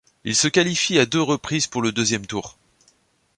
Ils 0.23 0.35
se 0.35 0.47
qualifient 0.47 0.97
à 0.97 1.05
deux 1.05 1.21
reprises 1.21 1.67
pour 1.67 1.83
le 1.83 1.91
deuxième 1.91 2.25
tour. 2.25 2.57